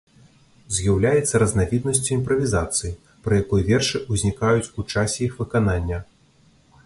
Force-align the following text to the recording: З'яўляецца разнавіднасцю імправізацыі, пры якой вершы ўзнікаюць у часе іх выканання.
З'яўляецца 0.77 1.41
разнавіднасцю 1.43 2.09
імправізацыі, 2.15 2.91
пры 3.27 3.33
якой 3.43 3.61
вершы 3.69 3.97
ўзнікаюць 4.15 4.69
у 4.69 4.81
часе 4.95 5.17
іх 5.27 5.33
выканання. 5.45 5.97